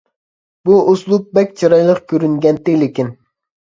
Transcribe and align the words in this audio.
بۇ 0.69 0.77
ئۇسلۇب 0.93 1.29
بەك 1.39 1.55
چىرايلىق 1.61 2.05
كۆرۈنگەنتى 2.11 2.81
لېكىن. 2.85 3.19